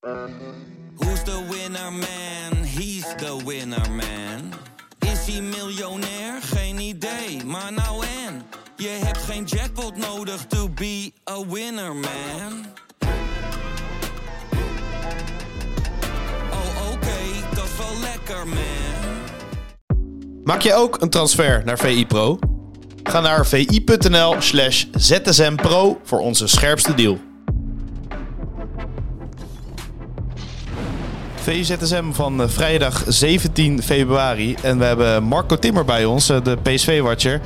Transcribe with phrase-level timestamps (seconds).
[0.00, 2.64] Who's the winner man?
[2.64, 4.52] He's the winner man.
[4.98, 6.42] Is hij miljonair?
[6.42, 8.42] Geen idee, maar nou en.
[8.76, 12.66] Je hebt geen jackpot nodig to be a winner man.
[16.50, 19.18] Oh oké, dat is wel lekker man.
[20.44, 22.38] Maak je ook een transfer naar VI Pro?
[23.02, 27.29] Ga naar vi.nl slash zsmpro voor onze scherpste deal.
[31.42, 34.56] VZSM van eh, vrijdag 17 februari.
[34.62, 37.40] En we hebben Marco Timmer bij ons, eh, de PSV-watcher.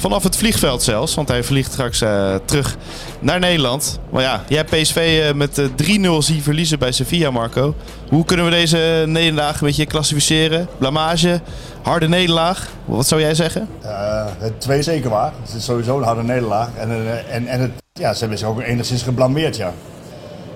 [0.00, 2.76] Vanaf het vliegveld zelfs, want hij vliegt straks eh, terug
[3.18, 4.00] naar Nederland.
[4.10, 7.74] Maar ja, jij hebt PSV met eh, 3-0 zien verliezen bij Sevilla, Marco.
[8.08, 10.68] Hoe kunnen we deze nederlaag een beetje klassificeren?
[10.78, 11.40] Blamage,
[11.82, 12.68] harde nederlaag?
[12.84, 13.68] Wat zou jij zeggen?
[13.82, 15.32] Eh, het twee zeker waar.
[15.42, 16.68] Het is sowieso een harde nederlaag.
[16.76, 16.90] En,
[17.30, 19.72] en, en het, ja, ze hebben zich ook enigszins geblameerd, ja.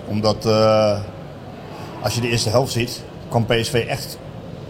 [0.09, 0.99] Omdat uh,
[2.05, 4.19] als je de eerste helft ziet, kwam PSV echt,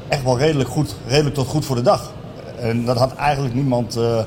[0.09, 2.13] echt wel redelijk, goed, redelijk tot goed voor de dag.
[2.61, 4.21] En dat had eigenlijk niemand uh,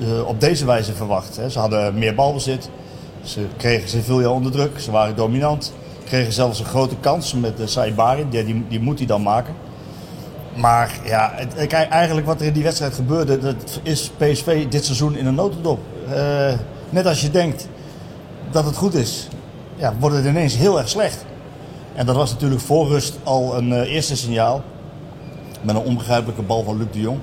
[0.00, 1.36] uh, op deze wijze verwacht.
[1.36, 1.50] Hè.
[1.50, 2.70] Ze hadden meer balbezit,
[3.22, 5.72] ze kregen Sevilla onder druk, ze waren dominant.
[6.04, 9.54] Kregen zelfs een grote kans met uh, Saibari, die, die, moet hij dan maken.
[10.56, 15.16] Maar ja, het, eigenlijk wat er in die wedstrijd gebeurde, dat is PSV dit seizoen
[15.16, 15.78] in een notendop.
[16.90, 17.68] Net als je denkt
[18.50, 19.28] dat het goed is,
[19.76, 21.24] ja, wordt het ineens heel erg slecht.
[21.94, 24.62] En dat was natuurlijk voor rust al een uh, eerste signaal.
[25.62, 27.18] Met een onbegrijpelijke bal van Luc de Jong.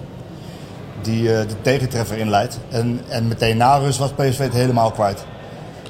[1.02, 2.60] Die uh, de tegentreffer inleidt.
[2.70, 5.26] En, en meteen na rust was PSV het helemaal kwijt.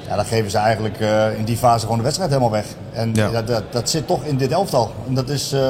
[0.08, 2.66] Ja, dan geven ze eigenlijk uh, in die fase gewoon de wedstrijd helemaal weg.
[2.92, 3.28] En ja.
[3.30, 4.92] Ja, dat, dat, zit toch in dit elftal.
[5.06, 5.60] En dat is, uh,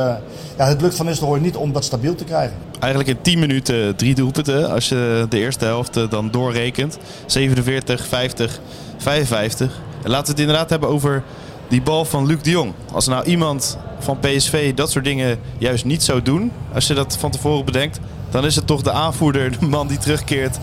[0.59, 2.56] ja, het lukt van Nistelrooy niet om dat stabiel te krijgen.
[2.81, 4.70] Eigenlijk in 10 minuten drie doelpunten.
[4.70, 6.98] Als je de eerste helft dan doorrekent.
[7.27, 8.61] 47, 50,
[8.97, 9.81] 55.
[10.03, 11.23] En laten we het inderdaad hebben over
[11.69, 12.72] die bal van Luc de Jong.
[12.92, 16.52] Als nou iemand van PSV dat soort dingen juist niet zou doen.
[16.74, 18.00] Als je dat van tevoren bedenkt.
[18.30, 20.58] Dan is het toch de aanvoerder, de man die terugkeert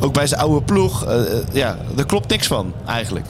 [0.00, 1.08] ook bij zijn oude ploeg.
[1.08, 1.20] Uh,
[1.52, 3.26] ja, daar klopt niks van eigenlijk.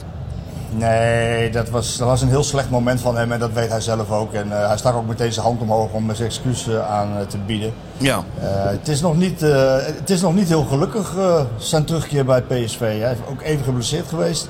[0.75, 3.81] Nee, dat was, dat was een heel slecht moment van hem en dat weet hij
[3.81, 4.33] zelf ook.
[4.33, 7.37] En uh, hij stak ook meteen zijn hand omhoog om zijn excuus aan uh, te
[7.37, 7.73] bieden.
[7.97, 8.23] Ja.
[8.39, 11.15] het, is nog niet, het is nog niet heel gelukkig
[11.57, 12.79] zijn terugkeer bij PSV.
[12.79, 14.49] Hij is ook even geblesseerd geweest.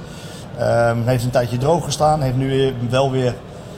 [0.61, 2.21] Um, heeft een tijdje droog gestaan.
[2.21, 3.35] Heeft nu wel weer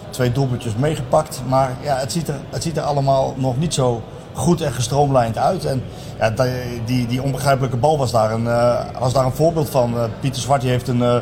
[0.10, 1.42] twee doelpuntjes meegepakt.
[1.48, 4.02] Maar ja, het ziet er, het ziet er allemaal nog niet zo
[4.34, 5.66] goed en gestroomlijnd uit.
[5.66, 5.84] En
[6.20, 6.34] ja,
[6.86, 9.94] die, die onbegrijpelijke bal was daar een, uh, was daar een voorbeeld van.
[9.94, 11.16] Uh, Pieter Zwart heeft een, uh,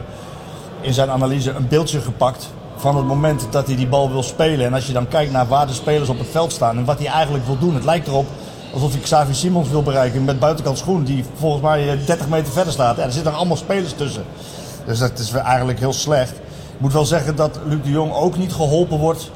[0.82, 4.66] in zijn analyse een beeldje gepakt van het moment dat hij die bal wil spelen.
[4.66, 7.00] En als je dan kijkt naar waar de spelers op het veld staan en wat
[7.00, 7.74] hij eigenlijk wil doen.
[7.74, 8.26] Het lijkt erop
[8.74, 11.04] alsof hij Xavi Simons wil bereiken met buitenkant schoen.
[11.04, 12.98] Die volgens mij 30 meter verder staat.
[12.98, 14.24] Ja, er zitten allemaal spelers tussen.
[14.86, 16.32] Dus dat is eigenlijk heel slecht.
[16.74, 19.32] Ik moet wel zeggen dat Luc de Jong ook niet geholpen wordt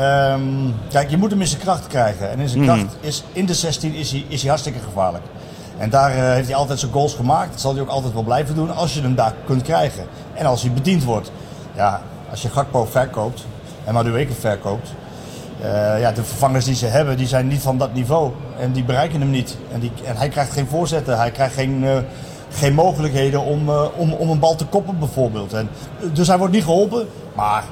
[0.00, 2.30] Um, kijk, je moet hem in zijn kracht krijgen.
[2.30, 2.90] En in zijn kracht mm.
[3.00, 5.24] is in de 16 is hij, is hij hartstikke gevaarlijk.
[5.78, 7.50] En daar uh, heeft hij altijd zijn goals gemaakt.
[7.50, 10.06] Dat zal hij ook altijd wel blijven doen als je hem daar kunt krijgen.
[10.34, 11.30] En als hij bediend wordt.
[11.74, 13.46] Ja, als je Gakpo verkoopt
[13.84, 14.92] en Madueke verkoopt.
[15.62, 18.32] Uh, ja, de vervangers die ze hebben, die zijn niet van dat niveau.
[18.58, 19.56] En die bereiken hem niet.
[19.72, 21.18] En, die, en hij krijgt geen voorzetten.
[21.18, 21.96] Hij krijgt geen, uh,
[22.50, 25.52] geen mogelijkheden om, om, om een bal te koppen bijvoorbeeld.
[25.52, 25.68] En,
[26.12, 27.08] dus hij wordt niet geholpen.
[27.34, 27.64] Maar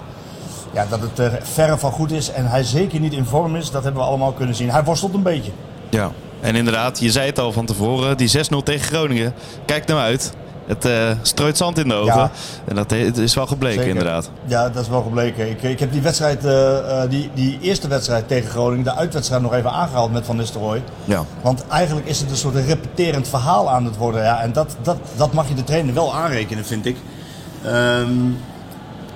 [0.72, 3.70] ja, dat het er verre van goed is en hij zeker niet in vorm is,
[3.70, 4.70] dat hebben we allemaal kunnen zien.
[4.70, 5.50] Hij worstelt een beetje.
[5.90, 9.34] Ja, en inderdaad, je zei het al van tevoren, die 6-0 tegen Groningen,
[9.66, 10.32] kijk nou uit.
[10.66, 12.14] Het uh, strooit zand in de ogen.
[12.14, 12.30] Ja.
[12.64, 13.96] En dat is wel gebleken, Zeker.
[13.96, 14.30] inderdaad.
[14.44, 15.50] Ja, dat is wel gebleken.
[15.50, 19.54] Ik, ik heb die wedstrijd, uh, die, die eerste wedstrijd tegen Groningen, de uitwedstrijd nog
[19.54, 20.82] even aangehaald met Van Nistelrooy.
[21.04, 21.24] Ja.
[21.42, 24.22] Want eigenlijk is het een soort repeterend verhaal aan het worden.
[24.22, 24.40] Ja.
[24.40, 26.96] En dat, dat, dat mag je de trainer wel aanrekenen, vind ik.
[27.66, 28.36] Um,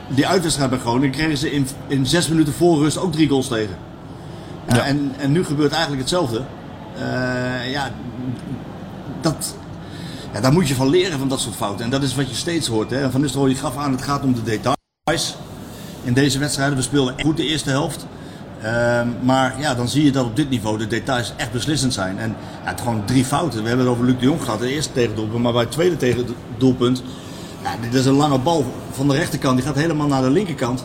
[0.08, 3.48] die uitwedstrijd bij Groningen kregen ze in, in zes minuten voor rust ook drie goals
[3.48, 3.76] tegen.
[4.68, 4.84] Ja.
[4.84, 6.40] En, en nu gebeurt eigenlijk hetzelfde.
[6.96, 7.90] Uh, ja,
[9.20, 9.56] dat,
[10.32, 11.84] ja, daar moet je van leren van dat soort fouten.
[11.84, 12.90] En dat is wat je steeds hoort.
[12.90, 13.10] Hè.
[13.10, 15.36] Van Nistelrooy gaf aan, het gaat om de details.
[16.02, 18.06] In deze wedstrijden, we speelden goed de eerste helft.
[18.62, 22.18] Uh, maar ja, dan zie je dat op dit niveau de details echt beslissend zijn.
[22.18, 23.62] En ja, het gewoon drie fouten.
[23.62, 25.42] We hebben het over Luc de Jong gehad, de eerste tegendoelpunt.
[25.42, 27.02] Maar bij het tweede tegendoelpunt
[27.62, 29.56] ja, dit is een lange bal van de rechterkant.
[29.56, 30.84] Die gaat helemaal naar de linkerkant.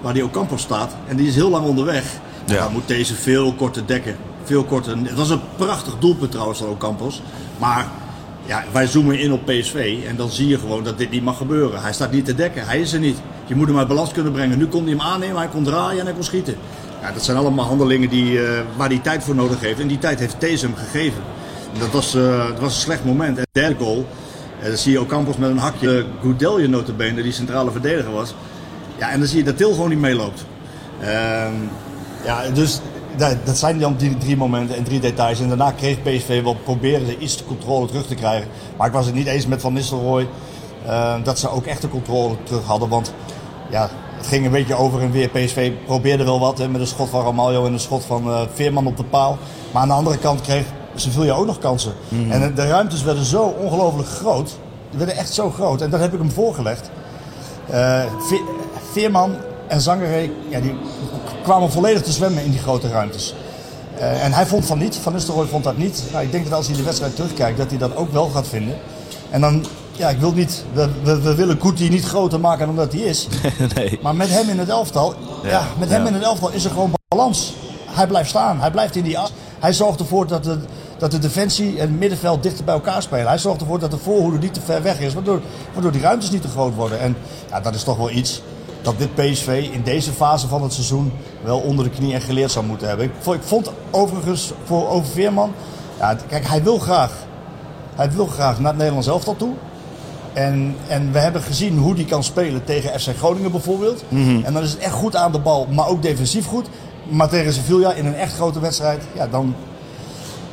[0.00, 0.96] Waar die Ocampo staat.
[1.08, 2.04] En die is heel lang onderweg.
[2.46, 2.62] Ja.
[2.62, 4.16] Dan moet deze veel korter dekken.
[4.44, 4.98] Veel korter.
[4.98, 7.22] Het was een prachtig doelpunt trouwens van Ocampos.
[7.58, 7.88] Maar
[8.46, 9.98] ja, wij zoomen in op PSV.
[10.08, 11.82] En dan zie je gewoon dat dit niet mag gebeuren.
[11.82, 12.66] Hij staat niet te dekken.
[12.66, 13.18] Hij is er niet.
[13.46, 14.58] Je moet hem uit balans kunnen brengen.
[14.58, 15.36] Nu kon hij hem aannemen.
[15.36, 16.56] Hij kon draaien en hij kon schieten.
[17.00, 19.80] Ja, dat zijn allemaal handelingen die, uh, waar hij tijd voor nodig heeft.
[19.80, 21.22] En die tijd heeft deze hem gegeven.
[21.78, 23.38] Dat was, uh, dat was een slecht moment.
[23.38, 24.06] En de derde goal.
[24.60, 26.04] En dan zie je ook Campos met een hakje.
[26.20, 28.34] Goudelje notabene, die centrale verdediger was.
[28.98, 30.44] Ja, en dan zie je dat Til gewoon niet meeloopt.
[31.00, 31.54] Ehm,
[32.24, 32.80] ja, dus
[33.16, 35.40] dat, dat zijn dan die drie momenten en drie details.
[35.40, 38.48] En daarna kreeg PSV wel proberen ze iets de controle terug te krijgen.
[38.76, 40.28] Maar ik was het niet eens met Van Nistelrooy
[40.86, 42.88] eh, dat ze ook echt de controle terug hadden.
[42.88, 43.12] Want
[43.70, 45.28] ja, het ging een beetje over en weer.
[45.28, 48.40] PSV probeerde wel wat hè, met een schot van Ramaljo en een schot van eh,
[48.54, 49.38] Veerman op de paal.
[49.72, 50.64] Maar aan de andere kant kreeg
[50.94, 51.92] Sevilla ook nog kansen.
[52.30, 54.58] En de ruimtes werden zo ongelooflijk groot.
[54.90, 55.80] Die werden echt zo groot.
[55.80, 56.90] En daar heb ik hem voorgelegd.
[57.70, 58.44] Eh, Ve-
[58.92, 59.34] Veerman
[59.66, 60.74] en Zangeré, ja, die
[61.44, 63.34] kwamen volledig te zwemmen in die grote ruimtes.
[63.98, 66.02] Eh, en hij vond van niet, Van Nistelrooy vond dat niet.
[66.12, 68.48] Nou, ik denk dat als hij de wedstrijd terugkijkt, dat hij dat ook wel gaat
[68.48, 68.76] vinden.
[69.30, 72.76] En dan, ja, ik wil niet, we, we, we willen Koetie niet groter maken dan
[72.76, 73.28] dat hij is.
[73.74, 73.98] nee.
[74.02, 76.08] Maar met hem in het elftal, ja, Ja, met hem ja.
[76.08, 77.54] in het elftal is er gewoon balans.
[77.86, 79.32] Hij blijft staan, hij blijft in die as.
[79.58, 80.58] Hij zorgt ervoor dat de,
[80.98, 83.26] dat de defensie en het middenveld dichter bij elkaar spelen.
[83.26, 85.40] Hij zorgt ervoor dat de voorhoede niet te ver weg is, waardoor,
[85.72, 87.00] waardoor die ruimtes niet te groot worden.
[87.00, 87.16] En
[87.50, 88.42] ja, dat is toch wel iets
[88.84, 92.50] dat dit PSV in deze fase van het seizoen wel onder de knie en geleerd
[92.50, 93.06] zou moeten hebben.
[93.06, 95.52] Ik vond, ik vond overigens voor over Veerman,
[95.98, 97.12] ja, kijk, hij wil graag.
[97.94, 99.52] Hij wil graag naar het Nederlands elftal toe.
[100.32, 104.04] En, en we hebben gezien hoe die kan spelen tegen FC Groningen bijvoorbeeld.
[104.44, 106.68] En dan is het echt goed aan de bal, maar ook defensief goed.
[107.08, 109.54] Maar tegen Sevilla in een echt grote wedstrijd, ja, dan,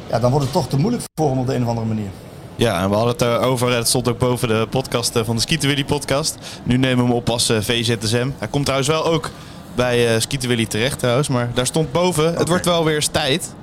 [0.09, 2.09] ja, dan wordt het toch te moeilijk voor hem op de een of andere manier.
[2.61, 3.75] Ja, en we hadden het erover.
[3.75, 6.37] Het stond ook boven de podcast eh, van de Skieten Willy podcast.
[6.63, 8.29] Nu nemen we hem op als eh, VZSM.
[8.37, 9.29] Hij komt trouwens wel ook
[9.75, 11.27] bij eh Skieten Willy terecht trouwens.
[11.27, 12.33] Maar daar stond boven.
[12.33, 13.53] Het wordt wel weer eens tijd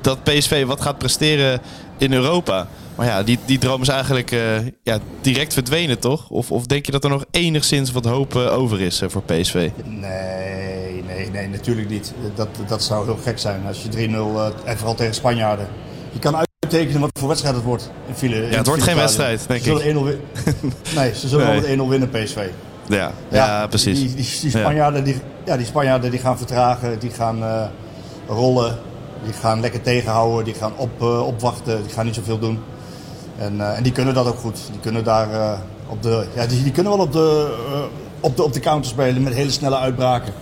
[0.00, 1.60] dat PSV wat gaat presteren
[1.96, 2.66] in Europa.
[2.98, 6.30] Maar ja, die, die droom is eigenlijk eh, ja, direct verdwenen, toch?
[6.30, 9.22] Of, of denk je dat er nog enigszins wat hoop eh, over is eh, voor
[9.22, 9.70] PSV?
[9.84, 12.12] Nee, nee, nee, natuurlijk niet.
[12.34, 15.68] Dat, dat zou heel gek zijn als je 3-0, eh, en vooral tegen Spanjaarden.
[16.12, 17.90] Je kan uittekenen wat voor wedstrijd het wordt.
[18.08, 20.20] In file, Ja, het wordt geen wedstrijd, denk ze zullen 1-0 win-
[20.96, 21.60] Nee, ze zullen Nee.
[21.60, 22.38] wel met 1-0 winnen, PSV.
[22.88, 23.98] Ja, ja, precies.
[23.98, 27.64] Die, die, die Spanjaarden, die, ja, die Spanjaarden die gaan vertragen, die gaan eh,
[28.28, 28.78] rollen,
[29.24, 32.58] die gaan lekker tegenhouden, die gaan op, eh, opwachten, die gaan niet zoveel doen.
[33.38, 34.58] En, eh, en die kunnen dat ook goed.
[34.70, 37.56] Die kunnen daar op de, ja, die, die kunnen wel op de,
[38.20, 40.32] op, de, op de counter spelen met hele snelle uitbraken.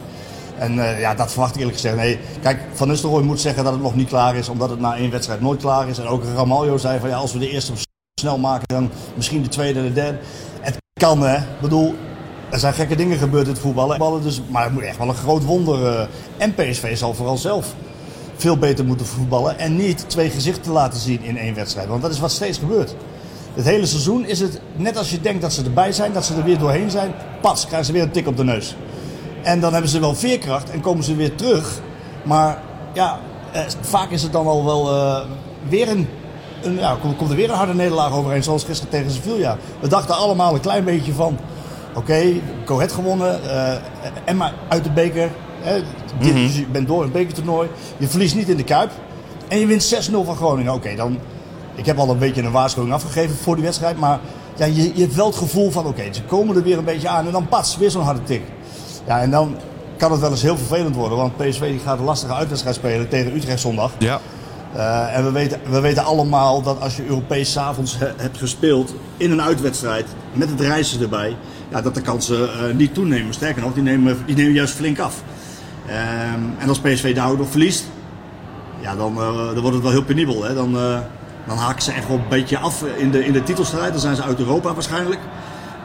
[0.58, 1.96] En eh, ja, dat verwacht ik eerlijk gezegd.
[1.96, 4.96] Nee, kijk, Van Nistelrooy moet zeggen dat het nog niet klaar is, omdat het na
[4.96, 5.98] één wedstrijd nooit klaar is.
[5.98, 7.72] En ook Ramaljo zei van ja, als we de eerste
[8.20, 10.18] snel maken, dan misschien de tweede en de derde.
[10.60, 11.36] Het kan hè.
[11.36, 11.94] Ik bedoel,
[12.50, 13.98] er zijn gekke dingen gebeurd in het voetballen.
[13.98, 15.86] Ballen Dus, maar het moet echt wel een groot wonder.
[15.86, 16.06] eh,
[16.36, 17.74] en PSV zal vooral zelf
[18.36, 19.58] veel beter moeten voetballen.
[19.58, 21.88] En niet twee gezichten laten zien in één wedstrijd.
[21.88, 22.94] Want dat is wat steeds gebeurt.
[23.54, 26.34] Het hele seizoen is het net als je denkt dat ze erbij zijn, dat ze
[26.34, 27.14] er weer doorheen zijn.
[27.40, 28.76] Pas, krijgen ze weer een tik op de neus.
[29.46, 31.80] En dan hebben ze wel veerkracht en komen ze weer terug.
[32.22, 32.62] Maar
[32.92, 33.18] ja,
[33.52, 35.20] eh, vaak is het dan al wel eh,
[35.68, 36.08] weer een,
[36.62, 39.56] een ja, komt, er weer een harde nederlaag overheen, zoals gisteren tegen Sevilla.
[39.80, 41.38] We dachten allemaal een klein beetje van,
[41.94, 42.22] oké,
[42.64, 43.76] Go Ahead gewonnen, eh,
[44.24, 45.30] Emma uit de beker.
[45.60, 45.82] Hè,
[46.18, 47.68] dit, dus je bent door het bekertoernooi.
[47.96, 48.90] Je verliest niet in de Kuip.
[49.48, 50.72] En je wint 6-0 van Groningen.
[50.72, 51.18] Oké, dan...
[51.74, 53.98] Ik heb al een beetje een waarschuwing afgegeven voor die wedstrijd.
[53.98, 54.20] Maar
[54.56, 57.08] ja, je, je hebt wel het gevoel van, oké, ze komen er weer een beetje
[57.08, 57.26] aan.
[57.26, 58.42] En dan pas, weer zo'n harde tik.
[59.06, 59.56] Ja, en dan
[59.96, 61.18] kan het wel eens heel vervelend worden.
[61.18, 63.92] Want PSV die gaat een lastige uitwedstrijd spelen tegen Utrecht zondag.
[63.98, 64.20] Ja,
[64.74, 68.94] Eh, en we weten, we weten allemaal dat als je Europees avonds he- hebt gespeeld
[69.16, 71.36] in een uitwedstrijd met het reizen erbij,
[71.68, 73.34] ja, dat de kansen eh, niet toenemen.
[73.34, 75.22] Sterker nog, die nemen, die nemen juist flink af.
[75.86, 77.84] Ehm, en als PSV daardoor verliest,
[78.80, 80.44] ja, dan, eh, dan wordt het wel heel penibel.
[80.44, 80.54] Hè?
[80.54, 80.72] Dan,
[81.46, 83.92] dan haken ze echt wel een beetje af in de, in de titelstrijd.
[83.92, 85.20] Dan zijn ze uit Europa waarschijnlijk.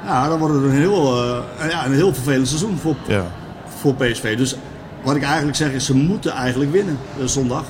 [0.06, 1.24] Ja, dan wordt het een heel,
[1.58, 3.32] eh, ja, een heel vervelend seizoen voor, ja.
[3.80, 4.38] voor PSV.
[4.38, 4.56] Dus
[5.04, 7.64] wat ik eigenlijk zeg is, ze moeten eigenlijk winnen eh, zondag.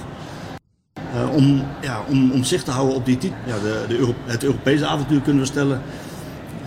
[0.93, 3.37] Eh, om, ja, om, om zich te houden op die titel.
[3.45, 5.81] Ja, de, de Euro- het Europese avontuur kunnen we stellen.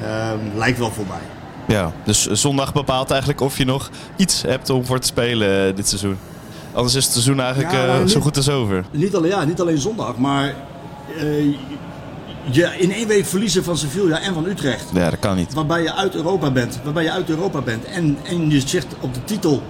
[0.02, 1.22] ehm, lijkt wel voorbij.
[1.68, 5.88] Ja, dus zondag bepaalt eigenlijk of je nog iets hebt om voor te spelen dit
[5.88, 6.16] seizoen.
[6.72, 8.84] Anders is het seizoen eigenlijk Ja, zo goed als over.
[8.90, 10.54] Niet alleen, ja, niet alleen zondag, maar
[12.50, 14.84] je in één week verliezen van Sevilla en van Utrecht.
[14.92, 15.54] Ja, dat kan niet.
[15.54, 16.80] Waarbij je uit Europa bent.
[16.84, 17.84] Waarbij je uit Europa bent.
[17.84, 19.62] En, en je zegt op de titel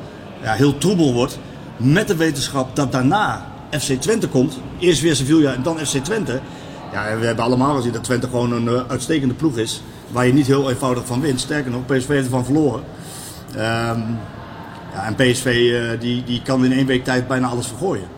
[0.42, 1.38] ja, heel troebel wordt.
[1.76, 4.58] Met de wetenschap dat daarna FC Twente komt.
[4.78, 6.40] Eerst weer Sevilla en dan FC Twente.
[6.92, 9.82] Ja, we hebben allemaal gezien dat Twente gewoon een eh, uitstekende ploeg is.
[10.10, 11.40] Waar je niet heel eenvoudig van wint.
[11.40, 12.82] Sterker nog, PSV heeft ervan verloren.
[13.50, 14.00] Ehm,
[14.92, 18.08] ja, en PSV eh, die, die kan in één week tijd bijna alles vergooien.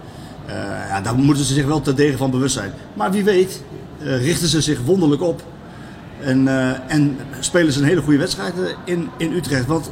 [0.47, 0.55] Eh,
[0.89, 2.73] ja, daar moeten ze zich wel terdege van bewust zijn.
[2.95, 3.63] Maar wie weet
[3.99, 5.43] richten ze zich wonderlijk op.
[6.21, 9.67] En, eh, en spelen ze een hele goede wedstrijd eh, in, in Utrecht.
[9.67, 9.91] Want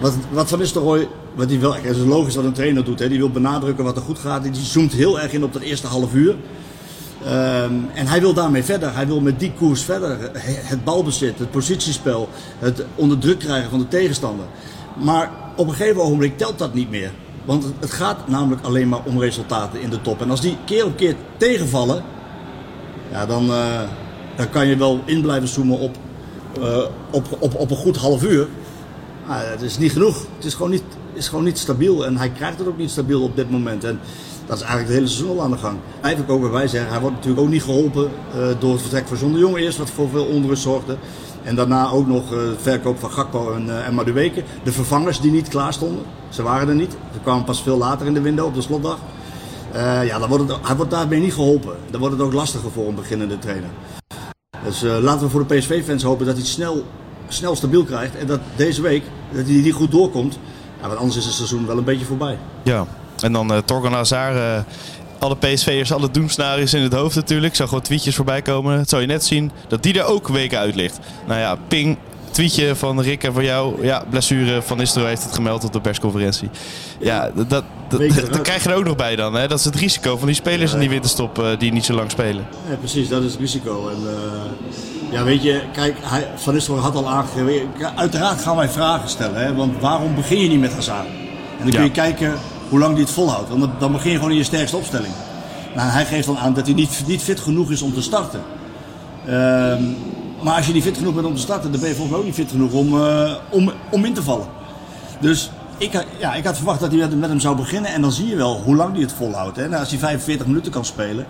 [0.00, 2.98] wat, wat Van Nistelrooy, wat die wel, het is logisch wat een trainer doet.
[2.98, 4.42] Hè, die wil benadrukken wat er goed gaat.
[4.42, 6.36] Die zoomt heel erg in op dat eerste half uur.
[7.24, 8.94] Ehm, en hij wil daarmee verder.
[8.94, 10.18] Hij wil met die koers verder.
[10.32, 14.46] He- Het balbezit, het positiespel, het onder druk krijgen van de tegenstander.
[15.02, 17.10] Maar op een gegeven ogenblik telt dat niet meer.
[17.44, 20.20] Want het gaat namelijk alleen maar om resultaten in de top.
[20.20, 22.02] En als die keer op keer tegenvallen,
[23.12, 23.80] ja, dan, uh,
[24.36, 25.96] dan kan je wel in blijven zoomen op,
[26.58, 26.78] uh,
[27.10, 28.46] op, op, op een goed half uur.
[29.26, 30.26] Maar het is niet genoeg.
[30.36, 32.06] Het is gewoon niet, is gewoon niet stabiel.
[32.06, 33.84] En hij krijgt het ook niet stabiel op dit moment.
[33.84, 34.00] En
[34.46, 35.78] dat is eigenlijk het hele seizoen al aan de gang.
[36.00, 39.06] Eigenlijk ook wat wij zeggen, hij wordt natuurlijk ook niet geholpen uh, door het vertrek
[39.06, 40.96] van John de Jong eerst, wat voor veel onrust zorgde.
[41.42, 44.32] En daarna ook nog uh, verkoop van Gakpo en, uh, en.
[44.62, 46.04] De vervangers die niet klaar stonden.
[46.28, 46.96] Ze waren er niet.
[47.12, 48.98] Ze kwamen pas veel later in de window op de slotdag.
[49.74, 51.76] Uh, ja, dan wordt het, hij wordt daarmee niet geholpen.
[51.90, 53.70] Dan wordt het ook lastiger voor een beginnende trainer.
[54.64, 56.84] Dus laten we voor de PSV-fans hopen dat hij het snel,
[57.28, 58.16] snel stabiel krijgt.
[58.16, 59.02] En dat deze week
[59.32, 60.38] dat hij niet goed doorkomt.
[60.80, 62.38] Ja, want anders is het seizoen wel een beetje voorbij.
[62.62, 62.86] Ja,
[63.20, 64.64] en dan uh, Torgan Hazard
[65.22, 67.52] alle PSV'ers, alle doemscenario's in het hoofd natuurlijk.
[67.52, 68.76] Ik zag wat tweetjes voorbij komen.
[68.76, 70.98] Dat zou je net zien dat die er ook weken uit ligt.
[71.26, 71.98] Nou ja, ping,
[72.32, 73.84] tweetje van Rick en van jou.
[73.84, 76.50] Ja, blessure van Istro heeft het gemeld op de persconferentie.
[76.98, 79.34] Ja, dat, dat, dat krijg je er ook nog bij dan.
[79.34, 79.48] Hè?
[79.48, 82.10] Dat is het risico van die spelers in die winterstop uh, die niet zo lang
[82.10, 82.46] spelen.
[82.68, 83.88] Ja, precies, dat is het risico.
[83.88, 84.12] En, uh,
[85.10, 87.68] ja, weet je, kijk, hij, Van Nistelrooy had al aangegeven.
[87.96, 89.40] Uiteraard gaan wij vragen stellen.
[89.44, 89.54] Hè?
[89.54, 91.06] Want waarom begin je niet met Hazard?
[91.58, 92.34] En dan kun je kijken
[92.68, 93.48] hoe lang die het volhoudt.
[93.48, 95.12] Want dan begin je gewoon in je sterkste opstelling.
[95.74, 98.42] Nou, hij geeft dan aan dat hij niet, niet fit genoeg is om te starten.
[99.28, 99.96] Um,
[100.42, 102.18] maar als je niet fit genoeg bent om te starten, dan ben je volgens mij
[102.18, 104.46] ook niet fit genoeg om, uh, om, om in te vallen.
[105.20, 107.92] Dus ik, ja, ik had verwacht dat hij met, met hem zou beginnen.
[107.92, 109.56] En dan zie je wel hoe lang hij het volhoudt.
[109.56, 109.68] Hè?
[109.68, 111.26] Nou, als hij 45 minuten kan spelen,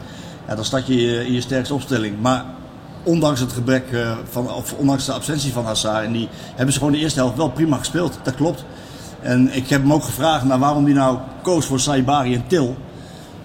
[0.49, 2.21] ja, dan start je in je sterkste opstelling.
[2.21, 2.45] Maar
[3.03, 6.79] ondanks het gebrek uh, van, of ondanks de absentie van Hazard, en die hebben ze
[6.79, 8.19] gewoon de eerste helft wel prima gespeeld.
[8.23, 8.65] Dat klopt.
[9.21, 12.77] En ik heb hem ook gevraagd naar waarom hij nou koos voor Saibari en Til.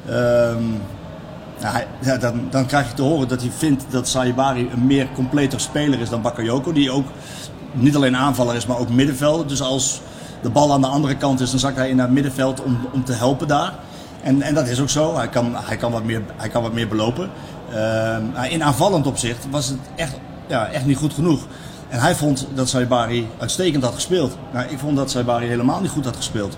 [0.06, 0.56] Nou,
[2.02, 5.60] ja, dan, dan krijg je te horen dat hij vindt dat Saibari een meer completer
[5.60, 6.72] speler is dan Bakayoko.
[6.72, 7.08] Die ook
[7.72, 9.48] niet alleen aanvaller is, maar ook middenvelder.
[9.48, 10.02] Dus als
[10.42, 13.04] de bal aan de andere kant is, dan zakt hij in het middenveld om, om
[13.04, 13.74] te helpen daar.
[14.24, 15.16] En, en dat is ook zo.
[15.16, 17.30] Hij kan, hij kan, wat, meer, hij kan wat meer belopen.
[17.74, 20.14] Uh, in aanvallend opzicht was het echt,
[20.48, 21.48] ja, echt niet goed genoeg.
[21.90, 24.38] En hij vond dat Saibari uitstekend had gespeeld.
[24.54, 26.58] Nou, ik vond dat Saibari helemaal niet goed had gespeeld.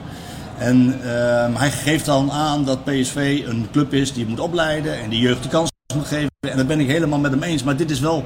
[0.60, 5.10] En uh, hij geeft dan aan dat PSV een club is die moet opleiden en
[5.10, 6.30] die jeugd de kans moet geven.
[6.50, 7.64] En dat ben ik helemaal met hem eens.
[7.64, 8.26] Maar dit is wel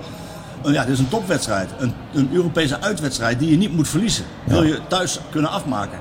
[0.72, 1.70] ja, dit is een topwedstrijd.
[1.80, 4.26] Een, een Europese uitwedstrijd die je niet moet verliezen.
[4.46, 4.52] Ja.
[4.52, 6.00] Wil je thuis kunnen afmaken.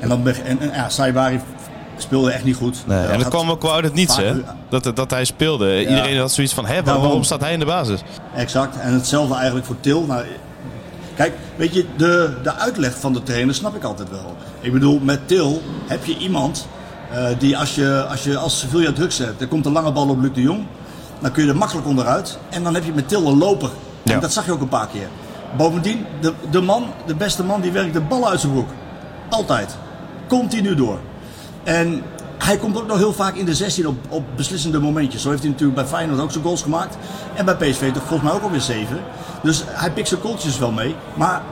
[0.00, 1.40] En, dan, en, en ja, Saibari
[1.96, 2.86] speelde echt niet goed.
[2.86, 4.32] Nee, en dat kwam ook wel uit het niets, hè?
[4.68, 5.66] Dat, dat hij speelde.
[5.66, 5.88] Ja.
[5.88, 8.00] Iedereen had zoiets van, hè, waarom, waarom staat hij in de basis?
[8.36, 8.78] Exact.
[8.78, 10.04] En hetzelfde eigenlijk voor Til.
[10.06, 10.24] Nou,
[11.16, 14.36] kijk, weet je, de, de uitleg van de trainer snap ik altijd wel.
[14.60, 16.66] Ik bedoel, met Til heb je iemand
[17.12, 20.08] uh, die als je als, je als Sevilla druk zet, er komt een lange bal
[20.08, 20.66] op Luc de Jong,
[21.20, 22.38] dan kun je er makkelijk onderuit.
[22.50, 23.70] En dan heb je met Til een loper.
[24.02, 24.14] Ja.
[24.14, 25.08] En dat zag je ook een paar keer.
[25.56, 28.68] Bovendien, de, de man, de beste man, die werkt de bal uit zijn broek.
[29.28, 29.76] Altijd.
[30.28, 30.98] Continu door.
[31.64, 32.02] En
[32.44, 35.22] hij komt ook nog heel vaak in de 16 op, op beslissende momentjes.
[35.22, 36.96] Zo heeft hij natuurlijk bij Feyenoord ook zijn goals gemaakt.
[37.34, 39.00] En bij PSV toch volgens mij ook alweer 7.
[39.42, 40.94] Dus hij pikt zijn goaltjes wel mee.
[41.16, 41.42] Maar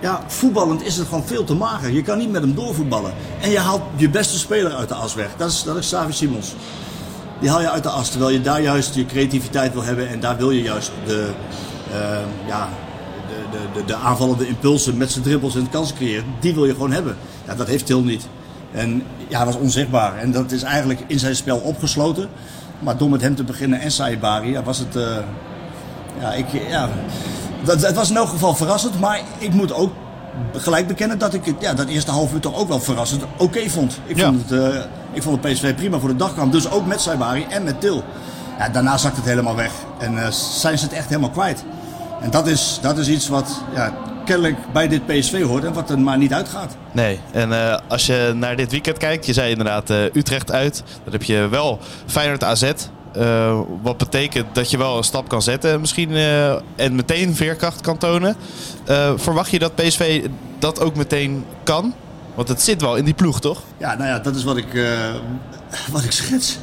[0.00, 1.92] ja, voetballend is het gewoon veel te mager.
[1.92, 3.12] Je kan niet met hem doorvoetballen.
[3.40, 5.28] En je haalt je beste speler uit de as weg.
[5.36, 6.54] Dat is, dat is Simons.
[7.40, 8.10] Die haal je uit de as.
[8.10, 10.08] Terwijl je daar juist je creativiteit wil hebben.
[10.08, 11.30] En daar wil je juist de,
[11.90, 11.96] uh,
[12.46, 12.68] ja,
[13.28, 16.24] de, de, de, de, aanvallende impulsen met zijn dribbels en kansen creëren.
[16.40, 17.16] Die wil je gewoon hebben.
[17.46, 18.26] Ja, dat heeft Til niet.
[18.74, 20.16] En ja, hij was onzichtbaar.
[20.16, 22.28] En dat is eigenlijk in zijn spel opgesloten.
[22.78, 24.96] Maar door met hem te beginnen en Saibari, ja, was het...
[24.96, 25.16] Uh,
[26.20, 26.88] ja, ik, ja,
[27.64, 29.00] dat, het was in elk geval verrassend.
[29.00, 29.92] Maar ik moet ook
[30.52, 33.70] gelijk bekennen dat ik ja, dat eerste half uur toch ook wel verrassend oké okay
[33.70, 33.98] vond.
[34.06, 34.24] Ik, ja.
[34.24, 34.80] vond het, uh,
[35.12, 36.50] ik vond het PSV prima voor de dag kwam.
[36.50, 38.04] Dus ook met Saibari en met Til.
[38.58, 39.72] Ja, daarna zakt het helemaal weg.
[39.98, 41.64] En uh, zijn ze het echt helemaal kwijt.
[42.20, 43.92] En dat is, dat is iets wat ja,
[44.24, 46.76] kennelijk bij dit PSV hoort en wat er maar niet uitgaat.
[46.92, 50.82] Nee, en uh, als je naar dit weekend kijkt, je zei inderdaad uh, Utrecht uit.
[51.04, 52.72] Dan heb je wel Feyenoord AZ.
[53.16, 56.10] Uh, wat betekent dat je wel een stap kan zetten misschien
[56.76, 58.36] en meteen veerkracht kan tonen.
[59.16, 60.26] verwacht je dat PSV
[60.58, 61.94] dat ook meteen kan?
[62.34, 63.62] Want het zit wel in die ploeg, toch?
[63.78, 64.86] Ja, nou ja, dat is wat ik,
[65.92, 66.58] wat ik schets.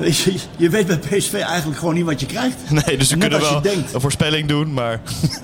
[0.24, 2.56] Je, je, weet bij PSV eigenlijk gewoon niet wat je krijgt.
[2.86, 3.94] Nee, dus we kunnen wel denkt.
[3.94, 5.00] een voorspelling doen, maar...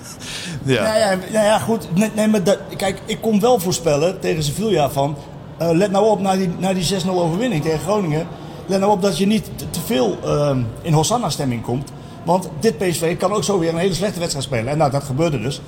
[0.65, 0.83] ja.
[0.83, 1.95] Nou ja, nou ja, goed.
[1.95, 5.17] Nee, nee, maar dat, kijk, ik kon wel voorspellen tegen Sevilla van...
[5.61, 8.27] Uh, let nou op naar die, naar die 6-0 overwinning tegen Groningen.
[8.65, 11.91] Let nou op dat je niet te, te veel uh, in Hosanna-stemming komt.
[12.23, 14.67] Want dit PSV kan ook zo weer een hele slechte wedstrijd spelen.
[14.67, 15.61] En nou, dat gebeurde dus.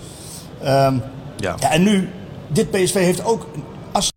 [0.63, 1.01] Um,
[1.37, 1.55] ja.
[1.59, 1.71] ja.
[1.71, 2.09] En nu,
[2.47, 3.47] dit PSV heeft ook...
[3.91, 4.11] Als,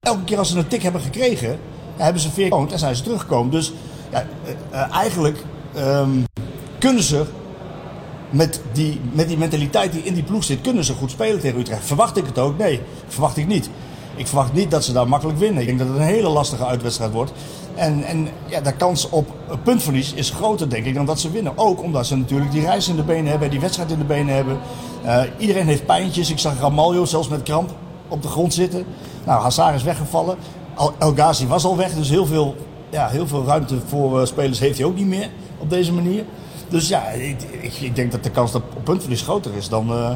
[0.00, 1.58] elke keer als ze een tik hebben gekregen...
[1.96, 3.50] hebben ze veer en zijn ze teruggekomen.
[3.50, 3.72] Dus
[4.10, 4.26] ja,
[4.72, 5.44] uh, eigenlijk
[5.76, 6.24] um,
[6.78, 7.24] kunnen ze
[8.30, 11.58] met die, met die mentaliteit die in die ploeg zit, kunnen ze goed spelen tegen
[11.58, 11.86] Utrecht.
[11.86, 12.58] Verwacht ik het ook?
[12.58, 13.70] Nee, verwacht ik niet.
[14.16, 15.60] Ik verwacht niet dat ze daar makkelijk winnen.
[15.60, 17.32] Ik denk dat het een hele lastige uitwedstrijd wordt.
[17.74, 19.28] En, en ja, de kans op
[19.62, 21.52] puntverlies is groter, denk ik, dan dat ze winnen.
[21.58, 24.34] Ook omdat ze natuurlijk die reis in de benen hebben, die wedstrijd in de benen
[24.34, 24.58] hebben.
[25.04, 26.30] Uh, iedereen heeft pijntjes.
[26.30, 27.70] Ik zag Ramaljo zelfs met kramp
[28.08, 28.84] op de grond zitten.
[29.26, 30.36] Nou, Hazard is weggevallen.
[30.98, 32.56] El Ghazi was al weg, dus heel veel,
[32.90, 35.28] ja, heel veel ruimte voor uh, spelers heeft hij ook niet meer
[35.58, 36.24] op deze manier.
[36.68, 40.10] Dus ja, ik, ik, ik denk dat de kans op puntverlies groter is dan, uh,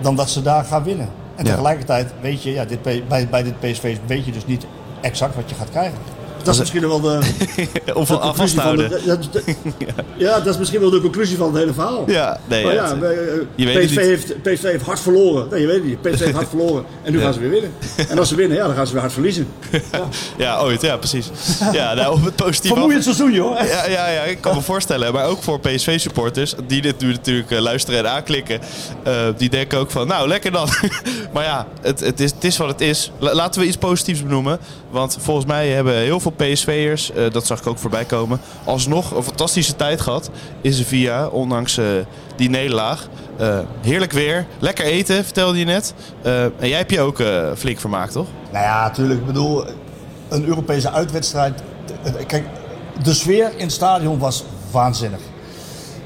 [0.00, 1.08] dan dat ze daar gaan winnen.
[1.36, 4.66] En tegelijkertijd weet je, ja, dit, bij, bij dit PSV weet je dus niet
[5.00, 5.98] exact wat je gaat krijgen.
[6.42, 7.18] Dat is misschien wel de.
[7.94, 9.00] of de conclusie van de,
[10.16, 12.04] ja, dat is misschien wel de conclusie van het hele verhaal.
[12.06, 12.64] Ja, nee.
[12.64, 13.12] Maar ja, ja
[13.54, 15.46] je weet PSV, heeft, PSV heeft hard verloren.
[15.50, 16.00] Nee, je weet het niet.
[16.00, 16.84] PSV heeft hard verloren.
[17.02, 17.72] En nu gaan ze weer winnen.
[18.08, 19.46] En als ze winnen, ja, dan gaan ze weer hard verliezen.
[19.92, 21.30] Ja, ja ooit, ja, precies.
[21.72, 22.74] Ja, nou, op het positieve.
[22.74, 23.58] Vermoeiend seizoen, joh.
[23.58, 25.12] Ja, ja, ja, ik kan me voorstellen.
[25.12, 28.60] Maar ook voor PSV-supporters, die dit nu natuurlijk uh, luisteren en aanklikken,
[29.06, 30.68] uh, die denken ook van, nou, lekker dan.
[31.32, 33.10] maar ja, het, het, is, het is wat het is.
[33.18, 34.58] Laten we iets positiefs benoemen.
[34.92, 39.10] Want volgens mij hebben heel veel PSV'ers, uh, dat zag ik ook voorbij komen, alsnog
[39.10, 40.30] een fantastische tijd gehad
[40.60, 41.86] in Sevilla, ondanks uh,
[42.36, 43.08] die nederlaag.
[43.40, 45.94] Uh, heerlijk weer, lekker eten, vertelde je net.
[46.22, 47.22] en jij hebt je ook
[47.56, 48.26] flink vermaakt, toch?
[48.52, 49.20] Nou ja, natuurlijk.
[49.20, 49.64] Ik bedoel,
[50.28, 51.62] een Europese uitwedstrijd.
[52.26, 52.44] Kijk,
[53.02, 55.20] de sfeer in het stadion was waanzinnig.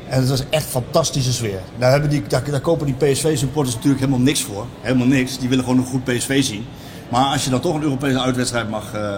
[0.09, 1.61] En het was echt fantastische sfeer.
[1.78, 4.66] Daar, hebben die, daar, daar kopen die PSV-supporters natuurlijk helemaal niks voor.
[4.81, 5.38] Helemaal niks.
[5.38, 6.66] Die willen gewoon een goed PSV zien.
[7.09, 9.15] Maar als je dan toch een Europese uitwedstrijd mag, uh,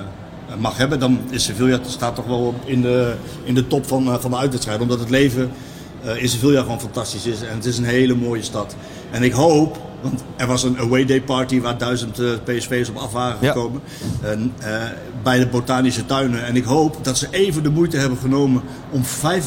[0.59, 3.14] mag hebben, dan is Sevilla staat toch wel in de,
[3.45, 4.80] in de top van, uh, van de uitwedstrijd.
[4.80, 5.50] Omdat het leven
[6.04, 7.42] uh, in Sevilla gewoon fantastisch is.
[7.42, 8.76] En het is een hele mooie stad.
[9.11, 13.12] En ik hoop, want er was een away day party waar duizend PSV's op af
[13.12, 13.80] waren gekomen.
[14.23, 14.28] Ja.
[14.28, 14.52] En,
[15.23, 16.45] bij de botanische tuinen.
[16.45, 19.47] En ik hoop dat ze even de moeite hebben genomen om vijf,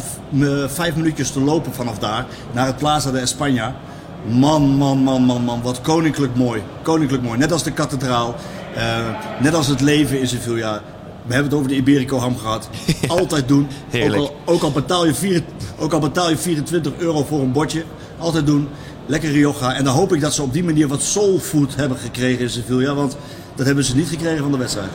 [0.68, 3.91] vijf minuutjes te lopen vanaf daar naar het Plaza de España.
[4.26, 5.62] Man, man, man, man, man.
[5.62, 6.62] Wat koninklijk mooi.
[6.82, 7.38] Koninklijk mooi.
[7.38, 8.36] Net als de kathedraal.
[8.78, 9.08] Uh,
[9.42, 10.82] net als het leven in Sevilla.
[11.26, 12.70] We hebben het over de Iberico ham gehad.
[13.02, 13.68] Ja, Altijd doen.
[13.94, 15.44] Ook al, ook, al betaal je vier,
[15.80, 17.84] ook al betaal je 24 euro voor een bordje.
[18.18, 18.68] Altijd doen.
[19.06, 19.74] Lekker Rioja.
[19.74, 22.94] En dan hoop ik dat ze op die manier wat soulfood hebben gekregen in Sevilla.
[22.94, 23.18] Want
[23.56, 24.90] dat hebben ze niet gekregen van de wedstrijd.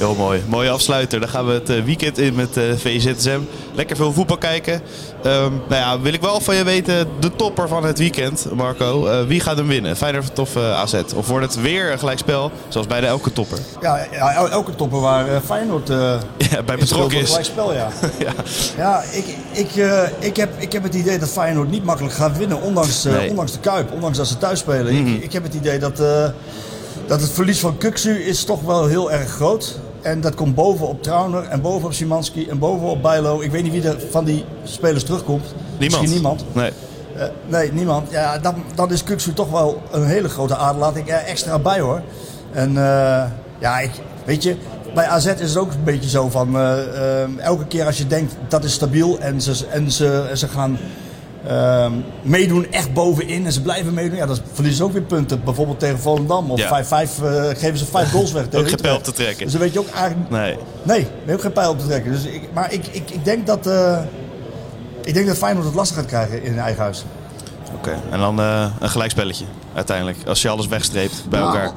[0.00, 0.42] Heel mooi.
[0.46, 1.20] Mooie afsluiter.
[1.20, 3.40] Dan gaan we het eh, weekend in met eh, VZSM.
[3.74, 4.74] Lekker veel voetbal kijken.
[4.74, 9.06] Um, nou ja, wil ik wel van je weten, de topper van het weekend, Marco.
[9.06, 9.96] Uh, wie gaat hem winnen?
[9.96, 10.94] Feyenoord of uh, AZ?
[11.14, 13.58] Of wordt het weer een gelijkspel, zoals bij de elke topper?
[13.80, 15.88] Ja, ja elke topper waar uh, Feyenoord
[16.50, 17.28] ja, bij betrokken is.
[17.28, 17.88] Gelijkspel, ja.
[18.18, 18.32] ja.
[18.76, 19.70] ja, ik, ik,
[20.18, 23.30] ik, heb, ik heb het idee dat Feyenoord niet makkelijk gaat winnen, ondanks, nee.
[23.30, 23.92] ondanks de Kuip.
[23.92, 24.94] Ondanks dat ze thuis spelen.
[24.94, 25.14] Mm -hmm.
[25.14, 25.96] ik, ik, heb het idee dat,
[27.06, 30.88] dat het verlies van Kuksu is toch wel heel erg groot en dat komt boven
[30.88, 33.40] op Trauner en boven op Simanski en boven op Bijlo.
[33.40, 35.44] Ik weet niet wie er van die spelers terugkomt.
[35.44, 35.80] Niemand.
[35.80, 36.44] Misschien niemand.
[36.52, 36.70] Nee.
[37.16, 38.10] Uh, nee, niemand.
[38.10, 40.80] Ja, dan, dan is Kuksu toch wel een hele grote ader.
[40.80, 42.02] Laat ik er extra bij hoor.
[42.52, 43.24] En uh,
[43.58, 43.90] ja, ik,
[44.24, 44.56] weet je,
[44.94, 46.56] bij AZ is het ook een beetje zo van...
[46.56, 50.48] Uh, elke keer als je denkt dat is stabiel en ze, en ze, en ze
[50.48, 50.78] gaan
[51.46, 51.86] uh,
[52.22, 54.16] meedoen echt bovenin en ze blijven meedoen.
[54.16, 55.44] Ja, dan verliezen ze ook weer punten.
[55.44, 56.50] Bijvoorbeeld tegen Volendam.
[56.50, 56.84] Of ja.
[56.84, 58.44] 5, uh, geven ze vijf goals weg.
[58.44, 59.44] ook geen pijl op te trekken.
[59.44, 60.30] Dus dan weet je ook eigenlijk...
[60.30, 60.56] Nee.
[60.82, 62.12] Nee, nee ook geen pijl op te trekken.
[62.12, 63.66] Dus ik, maar ik, ik, ik denk dat...
[63.66, 63.98] Uh,
[65.04, 67.04] ik denk dat Feyenoord het lastig gaat krijgen in eigen huis.
[67.66, 68.00] Oké, okay.
[68.10, 70.18] en dan uh, een gelijkspelletje uiteindelijk.
[70.26, 71.72] Als je alles wegstreept bij nou, elkaar.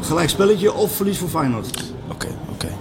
[0.00, 1.66] Gelijkspelletje of verlies voor Feyenoord.
[1.66, 2.66] Oké, okay, oké.
[2.66, 2.76] Okay.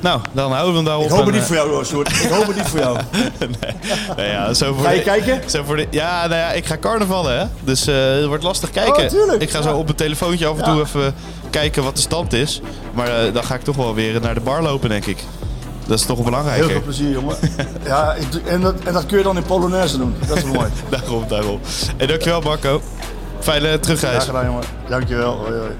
[0.00, 1.04] Nou, dan houden we hem daarop.
[1.04, 2.08] Ik hoop het niet voor jou, hoor, Sjoerd.
[2.08, 2.98] Ik hoop het niet voor jou.
[3.38, 3.72] nee.
[4.16, 5.50] Nou ja, zo voor ga je de, kijken?
[5.50, 7.46] Zo voor de, ja, nou ja, ik ga carnavallen, hè.
[7.60, 9.04] Dus uh, het wordt lastig kijken.
[9.04, 9.42] Oh, tuurlijk.
[9.42, 11.14] Ik ga zo op mijn telefoontje af en toe even
[11.50, 12.60] kijken wat de stand is.
[12.92, 15.18] Maar uh, dan ga ik toch wel weer naar de bar lopen, denk ik.
[15.86, 16.64] Dat is toch belangrijker.
[16.64, 17.36] Heel veel plezier, jongen.
[17.84, 20.14] ja, en dat, en dat kun je dan in Polonaise doen.
[20.26, 20.68] Dat is mooi.
[20.90, 21.60] daarom, daarom.
[21.96, 22.82] En dankjewel, Marco.
[23.40, 24.14] Fijne terugreis.
[24.14, 24.64] Graag gedaan, jongen.
[24.88, 25.36] Dankjewel.
[25.36, 25.70] Hoi, hoi.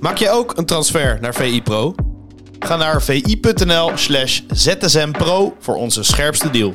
[0.00, 1.94] Maak je ook een transfer naar VI Pro?
[2.58, 6.74] Ga naar vi.nl slash zsmpro voor onze scherpste deal.